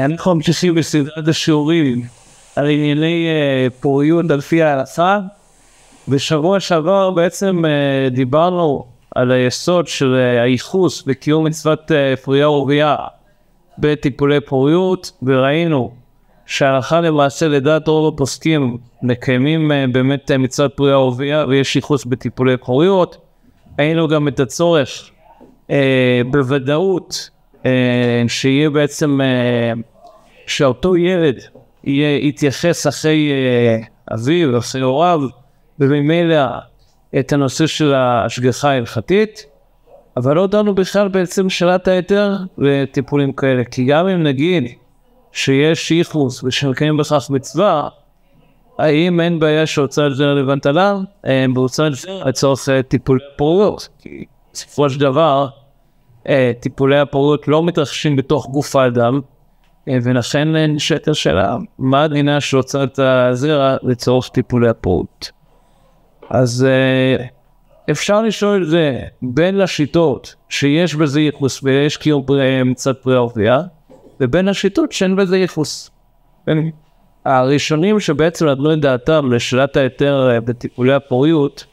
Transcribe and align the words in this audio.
אה, 0.00 0.04
אנחנו 0.04 0.34
ממשיכים 0.34 0.74
בסדרת 0.74 1.28
השיעורים 1.28 2.02
על 2.56 2.70
ענייני 2.70 3.26
אה, 3.28 3.66
פוריות 3.80 4.30
על 4.30 4.40
פי 4.40 4.62
ההלכה. 4.62 5.20
בשבוע 6.08 6.60
שעבר 6.60 7.10
בעצם 7.10 7.64
אה, 7.64 8.08
דיברנו 8.10 8.84
על 9.14 9.30
היסוד 9.30 9.86
של 9.86 10.14
הייחוס 10.42 11.02
בקיום 11.02 11.44
מצוות 11.44 11.90
פוריה 12.22 12.50
ורבייה 12.50 12.96
בטיפולי 13.78 14.40
פוריות, 14.40 15.12
וראינו 15.22 15.90
שהלכה 16.46 17.00
למעשה 17.00 17.48
לדעת 17.48 17.88
רוב 17.88 18.14
הפוסקים 18.14 18.78
מקיימים 19.02 19.70
באמת 19.92 20.30
מצוות 20.30 20.72
פוריה 20.76 20.98
ורבייה 20.98 21.44
ויש 21.48 21.76
ייחוס 21.76 22.04
בטיפולי 22.04 22.56
פוריות. 22.56 23.16
ראינו 23.78 24.08
גם 24.08 24.28
את 24.28 24.40
הצורך 24.40 25.10
בוודאות 26.30 27.30
אה, 27.66 28.24
שיהיה 28.28 28.70
בעצם, 28.70 29.20
אה, 29.20 29.72
שאותו 30.50 30.96
ילד 30.96 31.36
יהיה, 31.84 32.16
יתייחס 32.16 32.86
אחרי 32.86 33.30
אה, 33.30 33.78
אביו, 34.14 34.58
אחרי 34.58 34.80
הוריו, 34.80 35.20
וממילא 35.78 36.44
את 37.18 37.32
הנושא 37.32 37.66
של 37.66 37.94
ההשגחה 37.94 38.70
ההלכתית, 38.70 39.46
אבל 40.16 40.36
לא 40.36 40.46
דנו 40.46 40.74
בכלל 40.74 41.08
בעצם 41.08 41.50
שאלת 41.50 41.88
ההיתר 41.88 42.36
לטיפולים 42.58 43.32
כאלה, 43.32 43.64
כי 43.64 43.84
גם 43.84 44.08
אם 44.08 44.22
נגיד 44.22 44.64
שיש 45.32 45.90
ייחוס 45.90 46.44
ושמקיימים 46.44 46.96
בכך 46.96 47.30
מצווה, 47.30 47.88
האם 48.78 49.20
אין 49.20 49.38
בעיה 49.38 49.66
שהוצאת 49.66 50.14
זרע 50.14 50.34
לבנטלה, 50.34 50.96
בהוצאת 51.54 51.94
זרע 51.94 52.28
לצורך 52.28 52.68
טיפולי 52.88 53.20
פוריות, 53.36 53.88
כי 53.98 54.24
בסופו 54.52 54.90
של 54.90 55.00
דבר 55.00 55.48
אה, 56.28 56.52
טיפולי 56.60 56.98
הפוריות 56.98 57.48
לא 57.48 57.62
מתרחשים 57.62 58.16
בתוך 58.16 58.46
גוף 58.46 58.76
האדם, 58.76 59.14
אה, 59.14 59.20
ולכן 59.86 60.56
נשאלת 60.56 61.08
השאלה, 61.08 61.56
מה 61.78 62.08
דינה 62.08 62.40
של 62.40 62.56
הוצאת 62.56 62.98
הזרע 62.98 63.76
לצורך 63.82 64.28
טיפולי 64.28 64.68
הפוריות? 64.68 65.30
אז 66.30 66.66
אה, 66.68 67.24
אפשר 67.90 68.22
לשאול 68.22 68.62
את 68.62 68.68
זה 68.68 69.00
בין 69.22 69.60
השיטות 69.60 70.34
שיש 70.48 70.94
בזה 70.94 71.20
ייחוס 71.20 71.62
ויש 71.62 71.96
קיום 71.96 72.26
מצד 72.64 72.94
פרי 72.94 73.16
ערבייה, 73.16 73.60
ובין 74.20 74.48
השיטות 74.48 74.92
שאין 74.92 75.16
בזה 75.16 75.38
ייחוס. 75.38 75.90
הראשונים 77.24 78.00
שבעצם 78.00 78.46
נתנו 78.46 78.72
את 78.72 78.80
דעתם 78.80 79.32
לשאלת 79.32 79.76
ההיתר 79.76 80.40
בטיפולי 80.44 80.92
הפוריות 80.92 81.66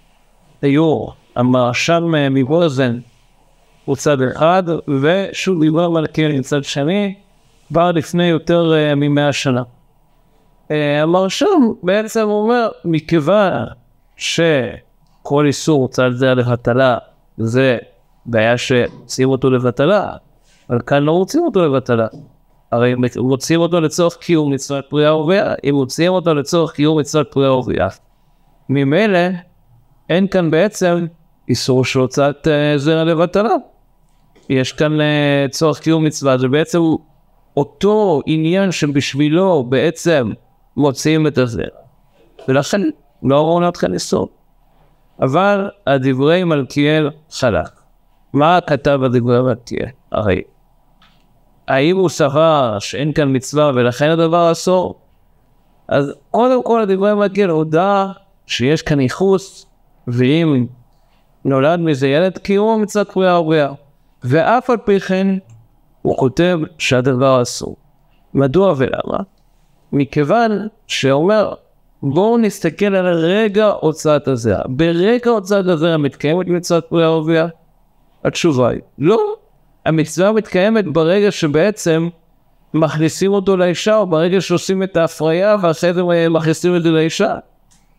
היו 0.61 1.05
המרשם 1.35 2.03
מווזן 2.31 2.99
הוא 3.85 3.95
צד 3.95 4.21
אחד, 4.21 4.63
ושוב 5.01 5.61
דיבר 5.61 5.89
מלכיאלי 5.89 6.39
מצד 6.39 6.63
שני, 6.63 7.15
כבר 7.67 7.91
לפני 7.91 8.25
יותר 8.25 8.71
uh, 8.71 8.95
ממאה 8.95 9.33
שנה. 9.33 9.63
Uh, 10.67 10.71
המרשם 11.03 11.71
בעצם 11.83 12.23
אומר, 12.23 12.69
מכיוון 12.85 13.51
שכל 14.15 15.45
איסור 15.45 15.87
צד 15.87 16.11
זה 16.11 16.33
לבטלה, 16.33 16.97
זה 17.37 17.77
בעיה 18.25 18.57
שמוציאים 18.57 19.29
אותו 19.29 19.49
לבטלה, 19.49 20.11
אבל 20.69 20.79
כאן 20.85 21.03
לא 21.03 21.11
רוצים 21.11 21.43
אותו 21.43 21.65
לבטלה. 21.65 22.07
הרי 22.71 22.95
מוציאים 23.17 23.61
אותו 23.61 23.81
לצורך 23.81 24.17
קיום 24.17 24.53
מצוות 24.53 24.85
פריאה 24.89 25.15
ורבייה, 25.17 25.53
אם 25.63 25.75
מוציאים 25.75 26.11
אותו 26.11 26.33
לצורך 26.33 26.71
קיום 26.71 26.99
מצוות 26.99 27.27
פריאה 27.31 27.53
ורבייה. 27.53 27.87
ממילא 28.69 29.19
אין 30.09 30.27
כאן 30.27 30.51
בעצם 30.51 31.05
איסור 31.49 31.85
של 31.85 31.99
הוצאת 31.99 32.47
uh, 32.47 32.77
זרע 32.77 33.03
לבטלה. 33.03 33.55
יש 34.49 34.73
כאן 34.73 34.97
צורך 35.51 35.79
קיום 35.79 36.03
מצווה, 36.03 36.37
זה 36.37 36.47
בעצם 36.47 36.79
אותו 37.57 38.21
עניין 38.25 38.71
שבשבילו 38.71 39.63
בעצם 39.63 40.31
מוציאים 40.77 41.27
את 41.27 41.37
הזה. 41.37 41.63
ולכן 42.47 42.81
לא 43.23 43.45
ראו 43.45 43.69
אתכם 43.69 43.93
לסוף. 43.93 44.29
אבל 45.21 45.69
הדברי 45.87 46.43
מלכיאל 46.43 47.09
חלק. 47.31 47.69
מה 48.33 48.59
כתב 48.67 48.99
הדברי 49.03 49.41
מלכיאל? 49.41 49.87
הרי 50.11 50.41
האם 51.67 51.97
הוא 51.97 52.09
סבר 52.09 52.79
שאין 52.79 53.13
כאן 53.13 53.35
מצווה 53.35 53.71
ולכן 53.75 54.09
הדבר 54.09 54.51
אסור? 54.51 54.99
אז 55.87 56.13
קודם 56.31 56.63
כל 56.63 56.81
הדברי 56.81 57.13
מלכיאל 57.13 57.49
הודה 57.49 58.11
שיש 58.45 58.81
כאן 58.81 58.99
ייחוס, 58.99 59.65
ואם 60.07 60.65
נולד 61.45 61.79
מזה 61.79 62.07
ילד, 62.07 62.37
קיום 62.37 62.81
מצוות 62.81 63.11
פריאה 63.11 63.41
ובריאה. 63.41 63.71
ואף 64.23 64.69
על 64.69 64.77
פי 64.77 64.99
כן 64.99 65.27
הוא 66.01 66.17
כותב 66.17 66.59
שהדבר 66.77 67.41
אסור. 67.41 67.75
מדוע 68.33 68.73
ולמה? 68.77 69.17
מכיוון 69.91 70.67
שאומר 70.87 71.53
בואו 72.03 72.37
נסתכל 72.37 72.95
על 72.95 73.07
רגע 73.07 73.65
הוצאת 73.65 74.27
הזרע. 74.27 74.61
ברגע 74.65 75.31
הוצאת 75.31 75.65
הזרע 75.67 75.97
מתקיימת 75.97 76.47
מצוות 76.47 76.85
פרי 76.89 77.03
ערבייה? 77.03 77.47
התשובה 78.23 78.69
היא 78.69 78.81
לא. 78.99 79.35
המצווה 79.85 80.31
מתקיימת 80.31 80.85
ברגע 80.85 81.31
שבעצם 81.31 82.09
מכניסים 82.73 83.33
אותו 83.33 83.57
לאישה 83.57 83.97
או 83.97 84.07
ברגע 84.07 84.41
שעושים 84.41 84.83
את 84.83 84.97
ההפריה 84.97 85.55
ואחרי 85.61 85.93
זה 85.93 86.03
מכניסים 86.29 86.75
את 86.75 86.83
זה 86.83 86.89
לאישה. 86.89 87.35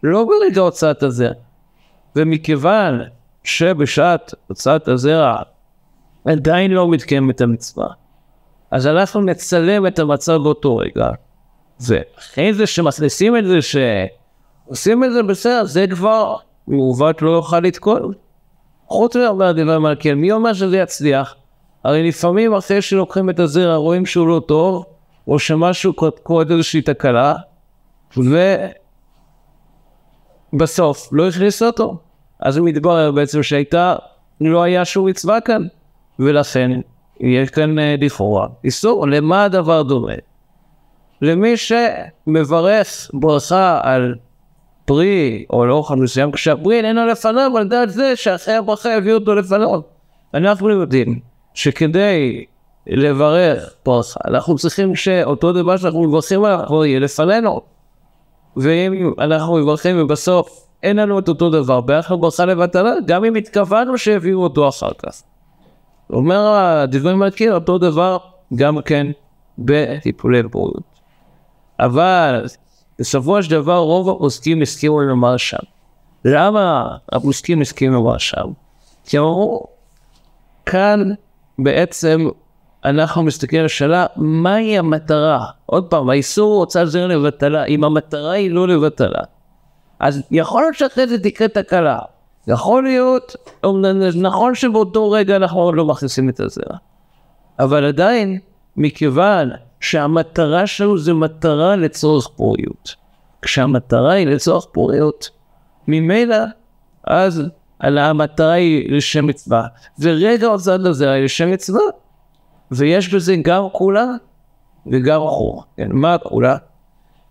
לא 0.03 0.25
ברגע 0.25 0.61
הוצאת 0.61 1.03
הזרע. 1.03 1.33
ומכיוון 2.17 3.01
שבשעת 3.45 4.35
הוצאת 4.47 4.89
הזרע 4.89 5.43
עדיין 6.29 6.71
לא 6.71 6.89
מתקיים 6.89 7.31
את 7.31 7.41
המצווה. 7.41 7.87
אז 8.71 8.87
אנחנו 8.87 9.21
נצלם 9.21 9.87
את 9.87 9.99
המצב 9.99 10.37
באותו 10.37 10.77
רגע. 10.77 11.09
ואחרי 11.81 12.55
זה 12.55 12.67
שמכניסים 12.67 13.37
את 13.37 13.45
זה, 13.45 13.59
שעושים 13.63 15.05
את 15.05 15.13
זה 15.13 15.23
בסדר, 15.23 15.65
זה 15.65 15.87
כבר 15.91 16.37
מעוות 16.69 17.23
לא 17.23 17.31
יוכל 17.31 17.61
לתקול. 17.61 18.15
חוץ 18.87 19.17
מהרבה 19.17 19.53
דברי 19.53 19.79
מלכיאל, 19.79 20.15
מי 20.15 20.33
אומר 20.33 20.53
שזה 20.53 20.77
יצליח? 20.77 21.35
הרי 21.85 22.09
לפעמים 22.09 22.55
אחרי 22.55 22.83
שלוקחים 22.83 23.31
את 23.31 23.41
הזרע 23.41 23.77
רואים 23.77 24.07
שהוא 24.07 24.29
לא 24.29 24.43
טוב, 24.47 24.85
או 25.29 25.39
שמשהו 25.39 25.93
קורה 26.23 26.45
איזושהי 26.51 26.83
תקלה, 26.83 27.35
ובסוף 30.53 31.09
לא 31.13 31.29
הכניס 31.29 31.63
אותו. 31.63 31.97
אז 32.41 32.59
מתברר 32.59 33.13
בעצם 33.13 33.43
שהייתה, 33.43 33.97
לא 34.41 34.63
היה 34.63 34.85
שום 34.85 35.07
מצווה 35.07 35.41
כאן. 35.41 35.63
ולכן 36.19 36.71
יש 37.21 37.51
כאן 37.51 37.79
אה, 37.79 37.95
לכאורה 38.01 38.47
איסור. 38.65 39.09
למה 39.09 39.45
הדבר 39.45 39.83
דומה? 39.83 40.13
למי 41.23 41.55
שמברך 41.57 43.11
ברכה 43.15 43.81
על 43.83 44.15
פרי 44.85 45.45
או 45.51 45.67
לא 45.67 45.75
אוכל 45.75 45.97
מסוים 45.97 46.33
כשהפרי 46.33 46.77
איננו 46.77 47.07
לפניו 47.07 47.53
על 47.57 47.69
דעת 47.69 47.91
זה 47.91 48.17
שאחרי 48.17 48.55
הברכה 48.55 48.89
יביאו 48.97 49.15
אותו 49.15 49.35
לפניו. 49.35 49.81
אנחנו 50.35 50.69
יודעים 50.69 51.21
שכדי 51.55 52.45
לברך 52.87 53.75
ברכה 53.85 54.21
אנחנו 54.27 54.57
צריכים 54.57 54.95
שאותו 54.95 55.53
דבר 55.53 55.77
שאנחנו 55.77 56.03
מברכים 56.03 56.45
עליו 56.45 56.85
יהיה 56.85 57.01
לפנינו. 57.01 57.61
ואם 58.57 59.13
אנחנו 59.19 59.57
מברכים 59.57 60.03
ובסוף 60.03 60.67
אין 60.83 60.97
לנו 60.97 61.19
את 61.19 61.29
אותו 61.29 61.51
דבר 61.51 61.81
ביחד 61.81 62.15
ברכה 62.21 62.45
לבטלה 62.45 62.93
גם 63.07 63.25
אם 63.25 63.35
התכוונו 63.35 63.99
שיביאו 63.99 64.43
אותו 64.43 64.69
אחר 64.69 64.91
כך. 64.99 65.23
אומר 66.11 66.41
הדברי 66.47 67.15
מלכיר 67.15 67.55
אותו 67.55 67.79
דבר 67.79 68.19
גם 68.55 68.83
כן 68.83 69.07
בטיפולי 69.59 70.43
בריאות. 70.43 70.83
אבל 71.81 72.45
בסופו 72.99 73.43
של 73.43 73.51
דבר 73.51 73.79
רוב 73.79 74.09
הפוסקים 74.09 74.63
הסכימו 74.63 75.01
לומר 75.01 75.37
שם. 75.37 75.57
למה 76.25 76.97
הפוסקים 77.13 77.61
הסכימו 77.61 77.95
לומר 77.95 78.19
שם? 78.19 78.47
כי 79.05 79.19
אמרו, 79.19 79.67
כאן 80.67 81.11
בעצם 81.59 82.29
אנחנו 82.85 83.23
מסתכלים 83.23 83.61
על 83.61 83.67
השאלה, 83.67 84.07
מהי 84.17 84.79
המטרה? 84.79 85.47
עוד 85.67 85.91
פעם, 85.91 86.11
האיסור 86.11 86.55
רוצה 86.55 86.83
לזר 86.83 87.07
לבטלה, 87.07 87.65
אם 87.65 87.85
המטרה 87.85 88.33
היא 88.33 88.51
לא 88.51 88.69
לבטלה, 88.69 89.23
אז 90.01 90.23
יכול 90.31 90.63
להיות 90.63 90.75
שאחרי 90.75 91.07
זה 91.07 91.23
תקרה 91.23 91.49
תקלה. 91.49 91.99
יכול 92.49 92.83
להיות, 92.83 93.37
נכון 94.17 94.55
שבאותו 94.55 95.11
רגע 95.11 95.37
אנחנו 95.37 95.73
לא 95.73 95.85
מכניסים 95.85 96.29
את 96.29 96.41
הזרע, 96.41 96.77
אבל 97.59 97.85
עדיין, 97.85 98.39
מכיוון 98.77 99.51
שהמטרה 99.81 100.67
שלנו 100.67 100.99
זה 100.99 101.15
מטרה 101.15 101.77
לצורך 101.77 102.29
פוריות. 102.37 102.95
כשהמטרה 103.43 104.13
היא 104.13 104.27
לצורך 104.27 104.67
פוריות, 104.73 105.31
ממילא, 105.89 106.37
אז 107.07 107.43
המטרה 107.81 108.53
היא 108.53 108.93
לשם 108.93 109.27
מצווה, 109.27 109.67
ורגע 109.99 110.47
הוצאת 110.47 110.81
לזרע 110.81 111.11
היא 111.11 111.25
לשם 111.25 111.51
מצווה, 111.51 111.83
ויש 112.71 113.15
בזה 113.15 113.37
גם 113.43 113.65
כולה 113.73 114.07
וגם 114.87 115.21
חור. 115.21 115.65
כן, 115.77 115.89
מה 115.93 116.19
כולה? 116.19 116.57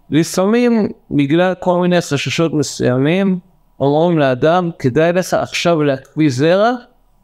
לפעמים, 0.10 0.90
בגלל 1.12 1.54
כל 1.60 1.80
מיני 1.80 2.02
חששות 2.02 2.54
מסוימים, 2.54 3.40
אומרים 3.80 4.20
לאדם, 4.20 4.70
כדאי 4.80 5.14
לך 5.14 5.34
עכשיו 5.34 5.84
להקפיא 5.84 6.30
זרע, 6.30 6.72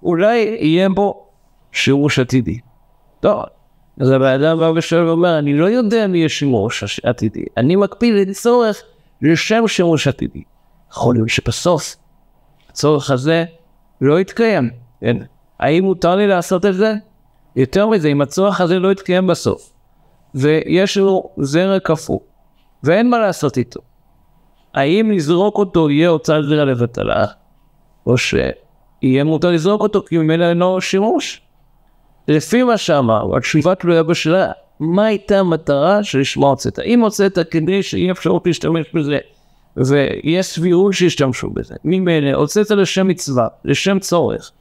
אולי 0.03 0.57
יהיה 0.59 0.89
בו 0.89 1.27
שירוש 1.71 2.19
עתידי. 2.19 2.59
טוב, 3.19 3.43
אז 3.99 4.09
הבן 4.09 4.43
אדם 4.43 4.59
בא 4.59 4.71
ושואל 4.75 5.07
ואומר, 5.07 5.39
אני 5.39 5.53
לא 5.53 5.65
יודע 5.65 6.07
מי 6.07 6.17
יש 6.17 6.39
שימוש 6.39 6.99
עתידי, 7.03 7.43
אני 7.57 7.75
מקפיד 7.75 8.29
לצורך 8.29 8.83
לשם 9.21 9.67
שימוש 9.67 10.07
עתידי. 10.07 10.43
יכול 10.91 11.15
להיות 11.15 11.29
שבסוף 11.29 11.95
הצורך 12.69 13.11
הזה 13.11 13.45
לא 14.01 14.19
יתקיים. 14.19 14.69
כן? 15.01 15.17
האם 15.59 15.83
מותר 15.83 16.15
לי 16.15 16.27
לעשות 16.27 16.65
את 16.65 16.75
זה? 16.75 16.93
יותר 17.55 17.87
מזה, 17.87 18.07
אם 18.07 18.21
הצורך 18.21 18.61
הזה 18.61 18.79
לא 18.79 18.91
יתקיים 18.91 19.27
בסוף, 19.27 19.73
ויש 20.35 20.97
לנו 20.97 21.29
זרע 21.37 21.79
קפוא, 21.79 22.19
ואין 22.83 23.09
מה 23.09 23.19
לעשות 23.19 23.57
איתו, 23.57 23.79
האם 24.73 25.11
לזרוק 25.11 25.57
אותו 25.57 25.89
יהיה 25.89 26.09
הוצאת 26.09 26.45
זרע 26.45 26.65
לבטלה, 26.65 27.25
או 28.05 28.17
שיהיה 28.17 29.23
מותר 29.23 29.51
לזרוק 29.51 29.81
אותו 29.81 30.03
כי 30.05 30.17
ממילא 30.17 30.49
אינו 30.49 30.81
שימוש? 30.81 31.41
לפי 32.27 32.63
מה 32.63 32.77
שאמר, 32.77 33.37
התשובה 33.37 33.75
תלויה 33.75 34.03
בשאלה, 34.03 34.51
מה 34.79 35.05
הייתה 35.05 35.39
המטרה 35.39 36.03
שלשמה 36.03 36.47
הוצאת? 36.47 36.79
אם 36.79 37.01
הוצאת 37.01 37.39
כדי 37.51 37.83
שיהיה 37.83 38.11
אפשרות 38.11 38.47
להשתמש 38.47 38.85
בזה, 38.93 39.17
ויש 39.77 40.45
סבירות 40.45 40.93
שישתמשו 40.93 41.49
בזה, 41.49 41.75
ממילא 41.83 42.37
הוצאת 42.37 42.71
לשם 42.71 43.07
מצווה, 43.07 43.47
לשם 43.65 43.99
צורך, 43.99 44.51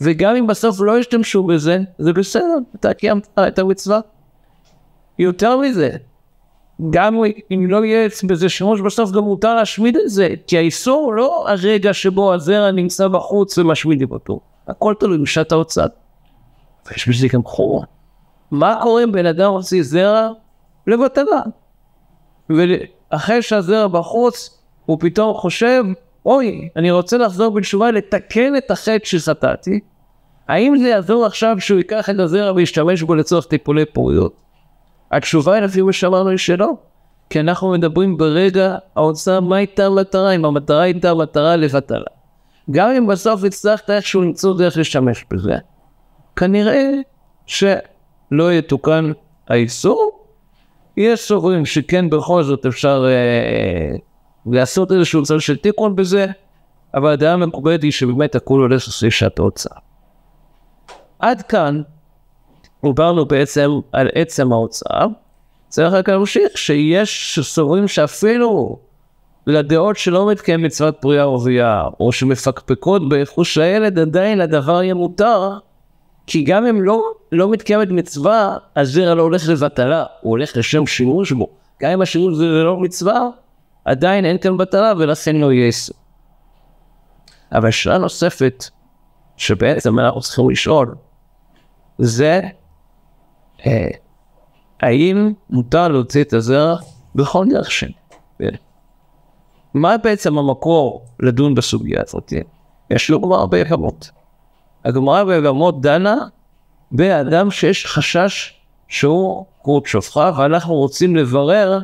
וגם 0.00 0.36
אם 0.36 0.46
בסוף 0.46 0.80
לא 0.80 0.98
ישתמשו 0.98 1.42
בזה, 1.42 1.78
זה 1.98 2.12
בסדר, 2.12 2.56
אתה 2.74 2.94
קיימת 2.94 3.28
את 3.48 3.58
המצווה. 3.58 4.00
יותר 5.18 5.56
מזה, 5.56 5.90
גם 6.90 7.16
אם 7.52 7.66
לא 7.70 7.84
יהיה 7.84 8.08
בזה 8.26 8.48
שימוש 8.48 8.80
בסוף 8.80 9.10
גם 9.10 9.22
מותר 9.22 9.54
להשמיד 9.54 9.96
את 9.96 10.10
זה, 10.10 10.28
כי 10.46 10.58
האיסור 10.58 11.14
לא 11.14 11.48
הרגע 11.48 11.94
שבו 11.94 12.34
הזרע 12.34 12.70
נמצא 12.70 13.08
בחוץ 13.08 13.58
ומשמידים 13.58 14.10
אותו, 14.10 14.40
הכל 14.68 14.94
תלוי 15.00 15.18
בשעת 15.18 15.52
ההוצאה. 15.52 15.86
ויש 16.88 17.08
בזה 17.08 17.28
גם 17.32 17.44
חור. 17.44 17.84
מה 18.50 18.78
קורה 18.82 19.04
אם 19.04 19.12
בן 19.12 19.26
אדם 19.26 19.50
הוציא 19.50 19.82
זרע 19.82 20.28
לבטלה? 20.86 21.40
ואחרי 22.50 23.42
שהזרע 23.42 23.86
בחוץ, 23.86 24.60
הוא 24.86 24.96
פתאום 25.00 25.34
חושב, 25.34 25.84
אוי, 26.26 26.68
אני 26.76 26.90
רוצה 26.90 27.18
לחזור 27.18 27.54
בתשובה 27.54 27.90
לתקן 27.90 28.56
את 28.56 28.70
החטא 28.70 29.04
שחטאתי. 29.04 29.80
האם 30.48 30.78
זה 30.78 30.88
יעזור 30.88 31.26
עכשיו 31.26 31.56
שהוא 31.60 31.78
ייקח 31.78 32.10
את 32.10 32.18
הזרע 32.18 32.52
וישתמש 32.52 33.02
בו 33.02 33.14
לצורך 33.14 33.46
טיפולי 33.46 33.84
פוריות? 33.84 34.49
התשובה 35.10 35.54
היא 35.54 35.62
לפי 35.62 35.80
שאמרנו 35.92 36.28
היא 36.28 36.38
שלא. 36.38 36.72
כי 37.30 37.40
אנחנו 37.40 37.70
מדברים 37.70 38.16
ברגע 38.16 38.76
ההוצאה 38.96 39.40
מה 39.40 39.56
הייתה 39.56 39.86
המטרה, 39.86 40.32
אם 40.32 40.44
המטרה 40.44 40.82
הייתה 40.82 41.14
מטרה 41.14 41.56
לבטלה. 41.56 42.04
גם 42.70 42.90
אם 42.90 43.06
בסוף 43.06 43.44
הצלחת 43.44 43.90
איכשהו 43.90 44.22
למצוא 44.22 44.58
דרך 44.58 44.76
להשתמש 44.76 45.24
בזה, 45.30 45.56
כנראה 46.36 46.90
שלא 47.46 48.52
יתוקן 48.52 49.12
האיסור. 49.48 50.26
יש 50.96 51.20
סוברים 51.20 51.66
שכן 51.66 52.10
בכל 52.10 52.42
זאת 52.42 52.66
אפשר 52.66 53.06
אה, 53.08 53.96
לעשות 54.46 54.92
איזשהו 54.92 55.22
צל 55.22 55.38
של 55.38 55.56
תיקון 55.56 55.96
בזה, 55.96 56.26
אבל 56.94 57.12
הדעה 57.12 57.32
המקובלת 57.32 57.82
היא 57.82 57.92
שבאמת 57.92 58.34
הכול 58.34 58.60
הולך 58.60 58.88
לפי 58.88 59.10
שעת 59.10 59.38
ההוצאה. 59.38 59.76
עד 61.18 61.42
כאן 61.42 61.82
דיברנו 62.84 63.24
בעצם 63.24 63.70
על 63.92 64.08
עצם 64.14 64.52
ההוצאה. 64.52 65.06
צריך 65.68 65.92
רק 65.92 66.08
להמשיך 66.08 66.58
שיש 66.58 67.38
סוברים 67.42 67.88
שאפילו 67.88 68.78
לדעות 69.46 69.96
שלא 69.96 70.30
מתקיים 70.30 70.62
מצוות 70.62 70.96
פריאה 71.00 71.28
ורבייה, 71.28 71.84
או 72.00 72.12
שמפקפקות 72.12 73.02
בחוש 73.08 73.58
הילד, 73.58 73.98
עדיין 73.98 74.40
הדבר 74.40 74.82
יהיה 74.82 74.94
מותר, 74.94 75.58
כי 76.26 76.42
גם 76.42 76.66
אם 76.66 76.82
לא, 76.82 77.02
לא 77.32 77.50
מתקיימת 77.50 77.88
מצווה, 77.90 78.56
הזרע 78.76 79.14
לא 79.14 79.22
הולך 79.22 79.48
לבטלה, 79.48 80.04
הוא 80.20 80.30
הולך 80.30 80.56
לשם 80.56 80.86
שימוש 80.86 81.32
בו. 81.32 81.48
גם 81.82 81.90
אם 81.90 82.02
השימוש 82.02 82.36
זה 82.36 82.44
לא 82.44 82.76
מצווה, 82.76 83.28
עדיין 83.84 84.24
אין 84.24 84.38
כאן 84.38 84.56
בטלה 84.56 84.92
ולכן 84.98 85.36
לא 85.36 85.52
יהיה 85.52 85.66
איסור. 85.66 85.96
אבל 87.52 87.70
שאלה 87.70 87.98
נוספת, 87.98 88.64
שבעצם 89.36 89.98
אנחנו 89.98 90.20
צריכים 90.20 90.50
לשאול, 90.50 90.94
זה 91.98 92.40
האם 94.80 95.32
מותר 95.50 95.88
להוציא 95.88 96.22
את 96.22 96.32
הזרע 96.32 96.76
בכל 97.14 97.46
דרך 97.50 97.70
שם? 97.70 97.86
מה 99.74 99.96
בעצם 99.96 100.38
המקור 100.38 101.04
לדון 101.20 101.54
בסוגיה 101.54 102.02
הזאת? 102.06 102.32
יש 102.90 103.10
לו 103.10 103.20
גמרא 103.20 103.46
ביבמות. 103.46 104.10
הגמרא 104.84 105.24
ביבמות 105.24 105.80
דנה 105.80 106.16
באדם 106.92 107.50
שיש 107.50 107.86
חשש 107.86 108.60
שהוא 108.88 109.44
כרות 109.62 109.86
שופחה, 109.86 110.30
ואנחנו 110.36 110.74
רוצים 110.74 111.16
לברר 111.16 111.80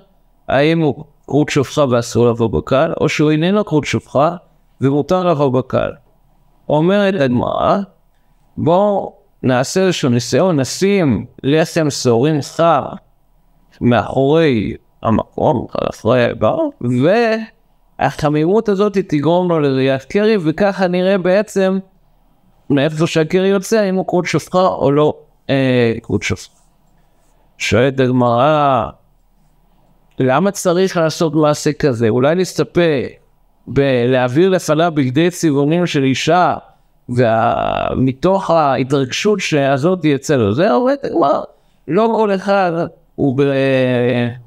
האם 0.48 0.80
הוא 0.80 1.04
כרות 1.26 1.48
שופחה 1.48 1.84
ואסור 1.90 2.28
לבוא 2.28 2.48
בקהל, 2.48 2.94
או 3.00 3.08
שהוא 3.08 3.30
איננו 3.30 3.64
כרות 3.64 3.84
שופחה 3.84 4.36
ומותר 4.80 5.24
לבוא 5.24 5.48
בקהל. 5.48 5.92
אומרת 6.68 7.20
הגמרא, 7.20 7.78
בואו 8.56 9.16
נעשה 9.42 9.80
איזשהו 9.80 10.10
ניסיון, 10.10 10.60
נשים 10.60 11.26
לחם 11.42 11.90
שעורים 11.90 12.42
חר 12.42 12.86
מאחורי 13.80 14.74
המקום, 15.02 15.66
אחרי 15.90 16.24
האיבר, 16.24 16.58
והחמימות 17.98 18.68
הזאת 18.68 18.98
תגרום 18.98 19.48
לו 19.48 19.60
לראיית 19.60 20.02
קרי, 20.02 20.36
וככה 20.44 20.88
נראה 20.88 21.18
בעצם 21.18 21.78
מאיפה 22.70 23.06
שהקרי 23.06 23.48
יוצא, 23.48 23.88
אם 23.88 23.94
הוא 23.94 24.06
קרות 24.06 24.26
שופחה 24.26 24.66
או 24.66 24.92
לא 24.92 25.14
אה, 25.50 25.94
קרות 26.02 26.22
שופחה. 26.22 26.56
שואלת 27.58 28.00
הגמרא, 28.00 28.84
למה 30.18 30.50
צריך 30.50 30.96
לעשות 30.96 31.34
מעשה 31.34 31.72
כזה? 31.72 32.08
אולי 32.08 32.34
נסתפק 32.34 33.08
בלהעביר 33.66 34.48
לפניו 34.50 34.92
בגדי 34.94 35.30
צבעונים 35.30 35.86
של 35.86 36.04
אישה 36.04 36.54
ומתוך 37.08 38.50
ההתרגשות 38.50 39.40
שהזאת 39.40 40.04
יצא 40.04 40.36
לו, 40.36 40.54
זה 40.54 40.70
עובד, 40.70 40.96
כלומר, 41.08 41.42
לא 41.88 42.12
כל 42.16 42.34
אחד 42.34 42.72
הוא 43.14 43.38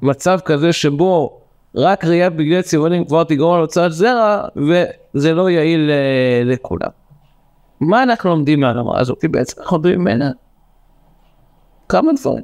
במצב 0.02 0.38
כזה 0.44 0.72
שבו 0.72 1.40
רק 1.74 2.04
ראיית 2.04 2.32
בגדי 2.32 2.62
צבעונים 2.62 3.04
כבר 3.04 3.24
תגרום 3.24 3.54
על 3.54 3.60
הוצאת 3.60 3.92
זרע, 3.92 4.42
וזה 4.56 5.34
לא 5.34 5.50
יעיל 5.50 5.90
אה, 5.90 6.42
לכולם. 6.44 6.90
מה 7.80 8.02
אנחנו 8.02 8.30
לומדים 8.30 8.60
מהגמרא 8.60 9.00
הזאת? 9.00 9.20
כי 9.20 9.28
בעצם 9.28 9.62
אנחנו 9.62 9.76
לומדים 9.76 10.00
ממנה 10.00 10.30
כמה 11.88 12.12
דברים. 12.20 12.42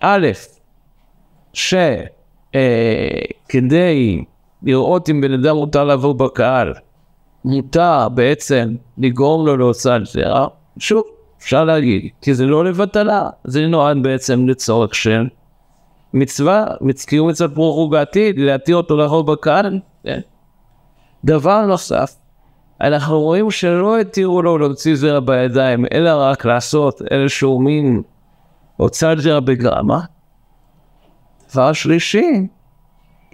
א', 0.00 0.26
שכדי 1.52 2.08
אה, 2.54 4.22
לראות 4.62 5.10
אם 5.10 5.20
בן 5.20 5.32
אדם 5.32 5.56
מותר 5.56 5.84
לעבור 5.84 6.14
בקהל, 6.14 6.74
מותר 7.44 8.08
בעצם 8.08 8.74
לגרום 8.98 9.46
לו 9.46 9.56
להוצאת 9.56 10.06
זרע, 10.06 10.46
שוב, 10.78 11.02
אפשר 11.38 11.64
להגיד, 11.64 12.10
כי 12.20 12.34
זה 12.34 12.46
לא 12.46 12.64
לבטלה, 12.64 13.28
זה 13.44 13.66
נועד 13.66 14.02
בעצם 14.02 14.48
לצורך 14.48 14.94
של 14.94 15.26
מצווה, 16.14 16.66
קיום 17.06 17.28
מצוות 17.28 17.54
ברוך 17.54 17.76
הוא 17.76 17.90
בעתיד, 17.90 18.38
להתיר 18.38 18.76
אותו 18.76 18.96
לאכול 18.96 19.22
בקהל. 19.22 19.80
כן. 20.04 20.20
דבר 21.24 21.66
נוסף, 21.66 22.16
אנחנו 22.80 23.20
רואים 23.20 23.50
שלא 23.50 24.00
התירו 24.00 24.42
לו 24.42 24.58
להוציא 24.58 24.94
זרע 24.94 25.20
בידיים, 25.20 25.84
אלא 25.92 26.10
רק 26.14 26.44
לעשות 26.44 27.02
איזשהו 27.10 27.60
מין 27.60 28.02
הוצאת 28.76 29.20
זרע 29.20 29.40
בגרמה. 29.40 30.00
דבר 31.52 31.72
שלישי, 31.72 32.46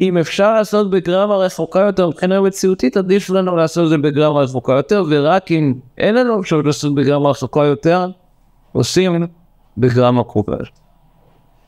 אם 0.00 0.18
אפשר 0.18 0.54
לעשות 0.54 0.90
בגרמה 0.90 1.36
רחוקה 1.36 1.80
יותר 1.80 2.08
מבחינה 2.08 2.40
מציאותית, 2.40 2.96
עדיף 2.96 3.30
לנו 3.30 3.56
לעשות 3.56 3.84
את 3.84 3.88
זה 3.88 3.98
בגרמה 3.98 4.40
רחוקה 4.40 4.72
יותר, 4.72 5.04
ורק 5.10 5.50
אם 5.50 5.74
אין 5.98 6.14
לנו 6.14 6.40
אפשרות 6.40 6.64
לעשות 6.64 6.94
בגרמה 6.94 7.30
רחוקה 7.30 7.64
יותר, 7.64 8.10
עושים 8.72 9.26
בגרמה 9.78 10.24
קרובה. 10.24 10.56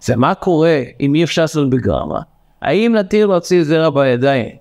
זה 0.01 0.17
מה 0.17 0.35
קורה 0.35 0.83
אם 1.01 1.15
אי 1.15 1.25
אפשר 1.25 1.43
לעשות 1.43 1.71
בגרמה? 1.71 2.21
האם 2.63 2.95
נתיר 2.95 3.27
להוציא 3.27 3.65
זרע 3.65 3.91
בידיים 3.91 4.57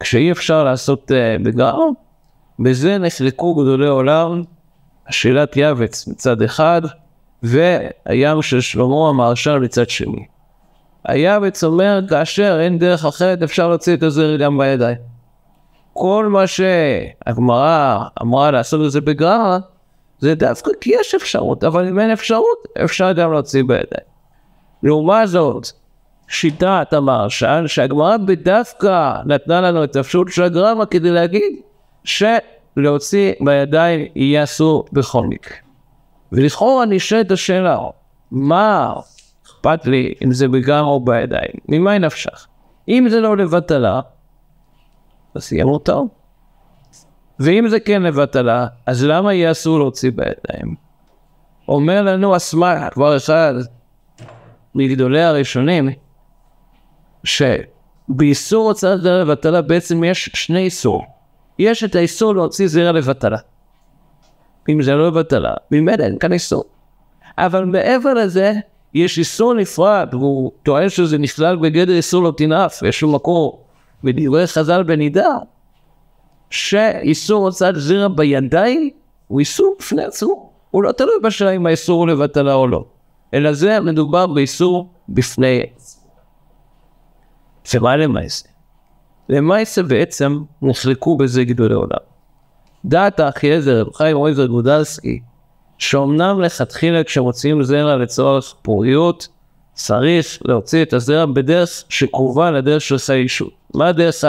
כשאי 0.00 0.32
אפשר 0.32 0.64
לעשות 0.64 1.10
uh, 1.10 1.42
בגרמה? 1.42 1.84
בזה 2.58 2.98
נחלקו 2.98 3.54
גדולי 3.54 3.86
עולם, 3.86 4.42
השאלת 5.08 5.52
יבץ 5.56 6.08
מצד 6.08 6.42
אחד, 6.42 6.82
והים 7.42 8.42
של 8.42 8.60
שלמה 8.60 9.08
המהרש"ל 9.08 9.58
מצד 9.58 9.90
שני. 9.90 10.26
היה 11.04 11.38
וצומר 11.42 12.00
כאשר 12.08 12.58
אין 12.60 12.78
דרך 12.78 13.04
אחרת 13.04 13.42
אפשר 13.42 13.68
להוציא 13.68 13.94
את 13.94 14.02
הזרע 14.02 14.36
גם 14.36 14.58
בידיים. 14.58 14.96
כל 15.92 16.26
מה 16.26 16.46
שהגמרא 16.46 17.98
אמרה 18.22 18.50
לעשות 18.50 18.86
את 18.86 18.90
זה 18.90 19.00
בגררה, 19.00 19.58
זה 20.18 20.34
דווקא 20.34 20.70
כי 20.80 20.90
יש 21.00 21.14
אפשרות, 21.14 21.64
אבל 21.64 21.88
אם 21.88 21.98
אין 21.98 22.10
אפשרות, 22.10 22.68
אפשר 22.84 23.12
גם 23.12 23.32
להוציא 23.32 23.62
בידיים. 23.62 24.06
לעומת 24.82 25.28
זאת, 25.28 25.66
שיטת 26.28 26.92
המרשל, 26.92 27.66
שהגמרא 27.66 28.16
בדווקא 28.16 29.14
נתנה 29.26 29.60
לנו 29.60 29.84
את 29.84 29.96
האפשרות 29.96 30.28
של 30.28 30.42
הגרמה 30.42 30.86
כדי 30.86 31.10
להגיד 31.10 31.56
שלהוציא 32.04 33.32
בידיים 33.40 34.06
יהיה 34.16 34.44
אסור 34.44 34.84
בכל 34.92 35.26
מקרה. 35.26 35.56
ולכאורה 36.32 36.86
נשאלת 36.86 37.30
השאלה, 37.30 37.78
מה 38.30 38.92
אכפת 39.60 39.86
לי 39.86 40.14
אם 40.24 40.32
זה 40.32 40.48
בגר 40.48 40.80
או 40.80 41.00
בידיים? 41.00 41.52
ממה 41.68 41.98
נפשך? 41.98 42.46
אם 42.88 43.06
זה 43.10 43.20
לא 43.20 43.36
לבטלה, 43.36 44.00
אז 45.34 45.52
יהיה 45.52 45.64
מותר. 45.64 46.00
ואם 47.40 47.68
זה 47.68 47.80
כן 47.80 48.02
לבטלה, 48.02 48.66
אז 48.86 49.04
למה 49.04 49.34
יהיה 49.34 49.50
אסור 49.50 49.78
להוציא 49.78 50.10
בידיים? 50.10 50.74
אומר 51.68 52.02
לנו 52.02 52.36
אסמא' 52.36 52.90
כבר 52.90 53.16
אחד 53.16 53.54
מגדולי 54.74 55.22
הראשונים, 55.22 55.88
שבאיסור 57.24 58.68
הוצאת 58.68 59.00
זרע 59.00 59.20
לבטלה 59.20 59.62
בעצם 59.62 60.04
יש 60.04 60.30
שני 60.34 60.58
איסור. 60.58 61.04
יש 61.58 61.84
את 61.84 61.94
האיסור 61.94 62.34
להוציא 62.34 62.66
זרע 62.66 62.92
לבטלה. 62.92 63.38
אם 64.68 64.82
זה 64.82 64.94
לא 64.94 65.06
לבטלה, 65.06 65.54
ממילא 65.70 66.04
אין 66.04 66.18
כאן 66.18 66.32
איסור. 66.32 66.64
אבל 67.38 67.64
מעבר 67.64 68.14
לזה, 68.14 68.52
יש 68.94 69.18
איסור 69.18 69.54
נפרד, 69.54 70.08
והוא 70.12 70.52
טוען 70.62 70.88
שזה 70.88 71.18
נכלל 71.18 71.56
בגדר 71.56 71.96
איסור 71.96 72.22
לא 72.22 72.32
תנאף, 72.36 72.82
יש 72.82 73.02
לו 73.02 73.12
מקור 73.12 73.64
בדברי 74.04 74.46
חז"ל 74.46 74.82
בנידה, 74.82 75.36
שאיסור 76.50 77.44
הוצאת 77.44 77.74
זרע 77.76 78.08
בידיים 78.08 78.90
הוא 79.26 79.40
איסור 79.40 79.74
בפני 79.78 80.04
עצמו. 80.04 80.50
הוא 80.70 80.82
לא 80.82 80.92
תלוי 80.92 81.14
בשאלה 81.22 81.50
אם 81.50 81.66
האיסור 81.66 82.00
הוא 82.00 82.08
לבטלה 82.08 82.54
או 82.54 82.68
לא, 82.68 82.84
אלא 83.34 83.52
זה 83.52 83.80
מדובר 83.80 84.26
באיסור 84.26 84.90
בפני 85.08 85.62
עצמו. 85.74 86.00
ומה 87.74 87.96
למעשה? 87.96 88.48
למעשה 89.28 89.82
בעצם 89.82 90.42
נחלקו 90.62 91.16
בזה 91.16 91.44
גדולי 91.44 91.74
עולם. 91.74 91.98
דעת 92.84 93.20
האחייזר, 93.20 93.82
רב 93.82 93.94
חיים 93.94 94.16
רויזר 94.16 94.46
גודלסקי, 94.46 95.20
שאומנם 95.80 96.40
לכתחילה 96.40 97.04
כשמוציאים 97.04 97.62
זרע 97.62 97.96
לצורך 97.96 98.54
פוריות, 98.62 99.28
צריך 99.72 100.38
להוציא 100.44 100.82
את 100.82 100.92
הזרע 100.92 101.26
בדרך 101.26 101.84
שקרובה 101.88 102.50
לדרך 102.50 102.80
של 102.80 102.98
סיישות. 102.98 103.52
מה 103.74 103.88
הדרך 103.88 104.24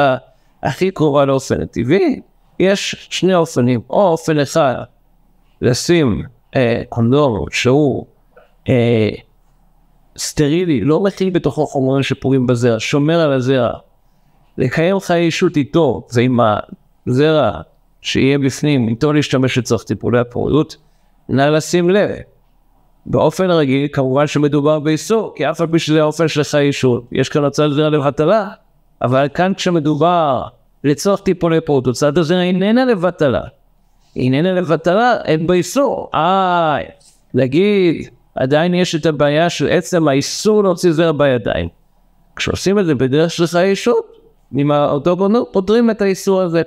הכי 0.63 0.91
קרובה 0.91 1.25
לאופן 1.25 1.62
הטבעי? 1.62 2.22
יש 2.60 3.08
שני 3.10 3.36
אופנים, 3.36 3.81
או 3.89 4.08
אופן 4.08 4.39
אחד, 4.39 4.75
לשים 5.62 6.24
אה, 6.55 6.81
קונדום 6.89 7.46
שהוא 7.51 8.05
אה, 8.70 9.10
סטרילי, 10.17 10.81
לא 10.81 11.00
מכיל 11.00 11.29
בתוכו 11.29 11.67
חומרים 11.67 12.03
שפורים 12.03 12.48
בזרע, 12.48 12.79
שומר 12.79 13.20
על 13.20 13.34
הזרע, 13.34 13.72
לקיים 14.58 15.00
חיי 15.00 15.25
אישות 15.25 15.58
איתו 15.58 16.08
ועם 16.13 16.39
הזרע 17.08 17.51
שיהיה 18.01 18.39
בפנים, 18.39 18.88
איתו 18.88 19.13
להשתמש 19.13 19.58
לצורך 19.58 19.84
טיפולי 19.84 20.20
הפוריות, 20.20 20.77
נא 21.29 21.41
לשים 21.41 21.89
לב. 21.89 22.09
באופן 23.05 23.51
רגיל 23.51 23.87
כמובן 23.93 24.27
שמדובר 24.27 24.79
באיסור, 24.79 25.33
כי 25.35 25.49
אף 25.49 25.61
על 25.61 25.67
פי 25.67 25.79
שזה 25.79 26.01
האופן 26.01 26.27
של 26.27 26.43
חיי 26.43 26.67
אישות, 26.67 27.03
יש 27.11 27.29
כאן 27.29 27.43
הוצאת 27.43 27.73
זרע 27.73 27.89
לבטלה, 27.89 28.47
אבל 29.01 29.27
כאן 29.33 29.53
כשמדובר 29.53 30.43
לצורך 30.83 31.21
טיפולי 31.21 31.61
פוריות, 31.61 31.85
הוצאת 31.85 32.17
הזרע 32.17 32.41
איננה 32.41 32.85
לבטלה. 32.85 33.41
איננה 34.15 34.51
לבטלה, 34.53 35.21
אין 35.25 35.47
בה 35.47 35.53
איסור. 35.53 36.09
אה, 36.13 36.77
נגיד, 37.33 38.07
עדיין 38.35 38.73
יש 38.73 38.95
את 38.95 39.05
הבעיה 39.05 39.49
של 39.49 39.67
עצם 39.69 40.07
האיסור 40.07 40.63
להוציא 40.63 40.91
זרע 40.91 41.11
בידיים. 41.11 41.67
כשעושים 42.35 42.79
את 42.79 42.85
זה 42.85 42.95
בדרך 42.95 43.31
של 43.31 43.47
חיי 43.47 43.69
אישות, 43.69 44.17
עם 44.55 44.71
אותו 44.71 45.15
בונות, 45.15 45.49
פותרים 45.51 45.89
את 45.89 46.01
האיסור 46.01 46.41
הזה. 46.41 46.61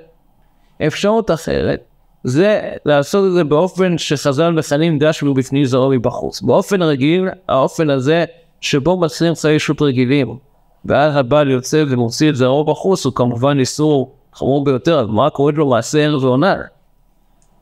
אפשרות 0.87 1.31
אחרת, 1.31 1.85
זה 2.25 2.71
לעשות 2.85 3.27
את 3.27 3.33
זה 3.33 3.45
באופן 3.45 3.99
שחז"ל 3.99 4.51
מכנים 4.51 4.99
דש 4.99 5.23
מבפנים 5.23 5.65
זרוע 5.65 5.97
מבחוץ. 5.97 6.41
באופן 6.43 6.83
רגיל, 6.83 7.29
האופן 7.49 7.91
הזה 7.91 8.25
שבו 8.61 9.01
מצליחים 9.01 9.35
חיי 9.35 9.55
אישות 9.55 9.83
רגילים, 9.83 10.39
ואז 10.85 11.17
הבעל 11.17 11.51
יוצא 11.51 11.85
ומוציא 11.89 12.31
את 12.31 12.37
זרעו 12.37 12.65
בחוץ, 12.65 13.05
הוא 13.05 13.15
כמובן 13.15 13.59
איסור 13.59 14.17
חמור 14.33 14.65
ביותר, 14.65 15.07
מה 15.07 15.31
קוראים 15.31 15.57
לו 15.57 15.71
מעשה 15.71 15.99
ערב 16.05 16.25
ועונה. 16.25 16.57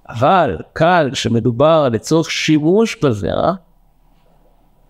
אבל 0.09 0.57
כאן, 0.75 1.09
כשמדובר 1.13 1.89
לצורך 1.89 2.31
שימוש 2.31 2.97
בזרע, 3.05 3.53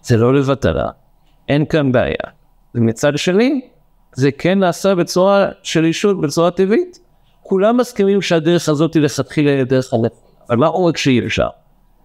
זה 0.03 0.17
לא 0.17 0.35
לבטלה, 0.35 0.89
אין 1.49 1.67
כאן 1.67 1.93
בעיה. 1.93 2.27
ומצד 2.75 3.19
שני, 3.19 3.61
זה 4.13 4.31
כן 4.33 4.59
נעשה 4.59 4.95
בצורה 4.95 5.49
של 5.63 5.85
אישות, 5.85 6.21
בצורה 6.21 6.51
טבעית. 6.51 7.02
כולם 7.53 7.77
מסכימים 7.77 8.23
שהדרך 8.23 8.69
הזאת 8.69 8.95
היא 8.95 9.03
לכתחילה 9.03 9.65
דרך 9.65 9.95
הנפש, 9.95 10.17
אבל 10.49 10.57
מה 10.57 10.67
עורק 10.67 10.97
שאי 10.97 11.27
אפשר? 11.27 11.49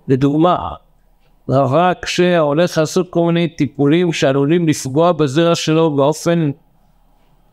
לדוגמה, 0.08 0.58
רק 1.50 2.06
שהולך 2.06 2.78
לעשות 2.78 3.10
כל 3.10 3.26
מיני 3.26 3.48
טיפולים 3.48 4.14
שעלולים 4.14 4.68
לפגוע 4.68 5.12
בזרע 5.12 5.56
שלו 5.56 5.96
באופן 5.96 6.52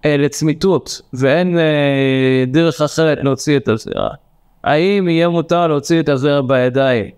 אה, 0.04 0.16
לצמיתות, 0.16 1.00
ואין 1.12 1.58
אה, 1.58 2.44
דרך 2.46 2.80
אחרת 2.80 3.18
להוציא 3.22 3.56
את 3.56 3.68
הזרע. 3.68 4.08
האם 4.64 5.08
יהיה 5.08 5.28
מותר 5.28 5.66
להוציא 5.66 6.00
את 6.00 6.08
הזרע 6.08 6.40
בידיים 6.40 7.10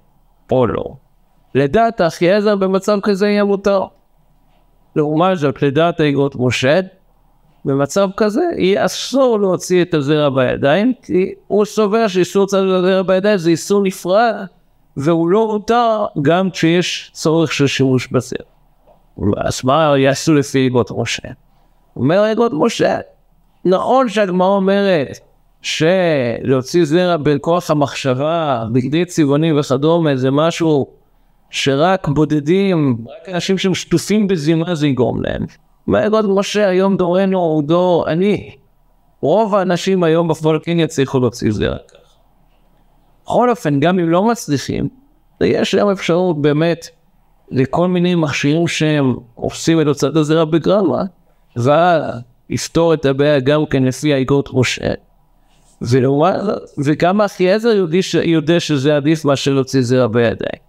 או 0.52 0.66
לא? 0.66 0.84
לדעת 1.54 2.00
אחיעזר 2.00 2.56
במצב 2.56 2.98
כזה 3.02 3.28
יהיה 3.28 3.44
מותר. 3.44 3.84
לעומת 4.96 5.38
זאת, 5.38 5.62
לדעת 5.62 6.00
האגרות 6.00 6.36
משה, 6.38 6.80
במצב 7.66 8.08
כזה 8.16 8.42
יהיה 8.58 8.84
אסור 8.84 9.40
להוציא 9.40 9.82
את 9.82 9.94
הזרע 9.94 10.28
בידיים, 10.28 10.92
כי 11.02 11.32
הוא 11.46 11.64
סובר 11.64 12.08
שאיסור 12.08 12.44
את 12.44 12.52
הזרע 12.52 13.02
בידיים 13.02 13.38
זה 13.38 13.50
איסור 13.50 13.82
נפרד, 13.82 14.34
והוא 14.96 15.28
לא 15.28 15.46
מותר 15.46 16.04
גם 16.22 16.50
כשיש 16.50 17.10
צורך 17.12 17.52
של 17.52 17.66
שימוש 17.66 18.08
בזרע. 18.12 18.44
אז 19.36 19.60
מה 19.64 19.98
יעשו 19.98 20.34
לפי 20.34 20.66
אגרות 20.66 20.90
משה? 20.96 21.28
אומר 21.96 22.32
אגרות 22.32 22.52
משה, 22.54 22.98
נכון 23.64 24.08
שהגמרא 24.08 24.48
אומרת 24.48 25.18
שלהוציא 25.62 26.84
זרע 26.84 27.16
בכוח 27.16 27.70
המחשבה, 27.70 28.64
בגדי 28.72 29.04
צבעונים 29.04 29.58
וכדומה, 29.58 30.16
זה 30.16 30.30
משהו 30.30 30.86
שרק 31.50 32.08
בודדים, 32.08 32.96
רק 33.06 33.28
אנשים 33.34 33.58
שהם 33.58 33.74
שטופים 33.74 34.26
בזימה 34.26 34.74
זה 34.74 34.86
יגרום 34.86 35.22
להם. 35.22 35.46
מהגוד 35.86 36.28
משה 36.28 36.68
היום 36.68 36.96
דורנו 36.96 37.38
הוא 37.38 37.62
דור 37.62 38.08
עני. 38.08 38.56
רוב 39.20 39.54
האנשים 39.54 40.02
היום 40.02 40.28
בפועל 40.28 40.58
כן 40.62 40.80
יצליחו 40.80 41.20
להוציא 41.20 41.50
זרע 41.50 41.76
כך. 41.88 41.98
בכל 43.24 43.50
אופן, 43.50 43.80
גם 43.80 43.98
אם 43.98 44.10
לא 44.10 44.24
מצליחים, 44.24 44.88
יש 45.40 45.74
להם 45.74 45.90
אפשרות 45.90 46.42
באמת 46.42 46.86
לכל 47.50 47.88
מיני 47.88 48.14
מכשירים 48.14 48.68
שהם 48.68 49.14
עושים 49.34 49.80
את 49.80 49.86
הוצאת 49.86 50.16
הזרע 50.16 50.44
בגרמה, 50.44 51.02
ולפתור 51.56 52.94
את 52.94 53.04
הבעיה 53.04 53.40
גם 53.40 53.66
כן 53.66 53.84
לפי 53.84 54.14
האגרות 54.14 54.48
משה. 54.54 54.92
וגם 56.84 57.20
אחיעזר 57.20 57.88
יודע 58.24 58.60
שזה 58.60 58.96
עדיף 58.96 59.24
מאשר 59.24 59.54
להוציא 59.54 59.82
זרע 59.82 60.06
בידיים. 60.06 60.62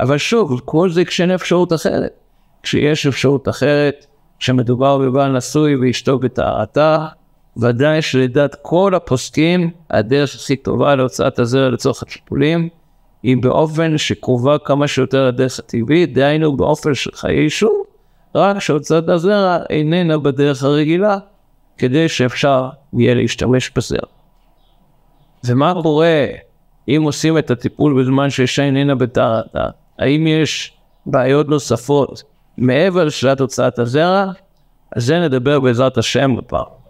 אבל 0.00 0.18
שוב, 0.18 0.60
כל 0.64 0.90
זה 0.90 1.04
כשאין 1.04 1.30
אפשרות 1.30 1.72
אחרת. 1.72 2.12
כשיש 2.62 3.06
אפשרות 3.06 3.48
אחרת, 3.48 4.06
כשמדובר 4.42 4.98
בבעל 4.98 5.36
נשוי 5.36 5.76
ואשתו 5.76 6.18
בטהרתה, 6.18 7.06
ודאי 7.56 8.02
שלדעת 8.02 8.56
כל 8.62 8.94
הפוסקים, 8.94 9.70
הדרך 9.90 10.34
הכי 10.34 10.56
טובה 10.56 10.94
להוצאת 10.94 11.38
הזרע 11.38 11.70
לצורך 11.70 12.02
הטיפולים, 12.02 12.68
היא 13.22 13.36
באופן 13.42 13.98
שקרובה 13.98 14.58
כמה 14.58 14.88
שיותר 14.88 15.28
לדרך 15.28 15.58
הטבעית, 15.58 16.14
דהיינו 16.14 16.56
באופן 16.56 16.94
של 16.94 17.10
חיי 17.14 17.38
אישור, 17.38 17.84
רק 18.34 18.58
שהוצאת 18.58 19.08
הזרע 19.08 19.58
איננה 19.70 20.18
בדרך 20.18 20.62
הרגילה, 20.62 21.18
כדי 21.78 22.08
שאפשר 22.08 22.68
יהיה 22.92 23.14
להשתמש 23.14 23.70
בזרע. 23.76 24.06
ומה 25.44 25.74
קורה 25.82 26.26
אם 26.88 27.02
עושים 27.04 27.38
את 27.38 27.50
הטיפול 27.50 28.02
בזמן 28.02 28.30
שאישה 28.30 28.62
איננה 28.62 28.94
בטהרתה? 28.94 29.66
האם 29.98 30.26
יש 30.26 30.72
בעיות 31.06 31.48
נוספות 31.48 32.31
מעבר 32.58 33.04
לשאלת 33.04 33.40
הוצאת 33.40 33.78
הזרע? 33.78 34.32
על 34.94 35.02
זה 35.02 35.20
נדבר 35.20 35.60
בעזרת 35.60 35.98
השם 35.98 36.36
בפעם. 36.36 36.81